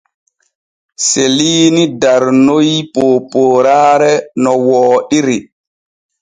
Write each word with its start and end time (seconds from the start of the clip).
Seliini 1.07 1.83
darnoy 2.01 2.71
poopooraare 2.93 4.11
no 4.41 4.51
wooɗiri. 4.67 5.37